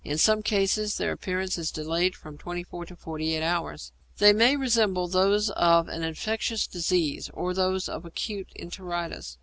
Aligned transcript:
In 0.03 0.17
some 0.17 0.41
cases 0.41 0.97
their 0.97 1.11
appearance 1.11 1.59
is 1.59 1.69
delayed 1.69 2.15
from 2.15 2.35
twenty 2.35 2.63
four 2.63 2.87
to 2.87 2.95
forty 2.95 3.35
eight 3.35 3.43
hours. 3.43 3.91
They 4.17 4.33
may 4.33 4.55
resemble 4.55 5.07
those 5.07 5.51
of 5.51 5.87
an 5.89 6.01
infectious 6.03 6.65
disease 6.65 7.29
or 7.35 7.53
those 7.53 7.87
of 7.87 8.03
acute 8.03 8.51
enteritis. 8.57 9.37